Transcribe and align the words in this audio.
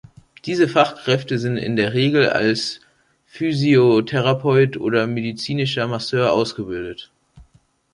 Diese 0.45 0.67
Fachkräfte 0.67 1.37
sind 1.37 1.57
in 1.57 1.75
der 1.75 1.93
Regel 1.93 2.27
als 2.29 2.79
Physiotherapeut 3.27 4.75
oder 4.77 5.05
medizinischer 5.05 5.87
Masseur 5.87 6.31
ausgebildet. 6.33 7.11